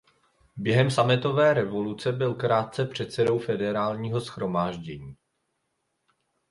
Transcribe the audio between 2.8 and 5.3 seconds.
předsedou Federálního shromáždění.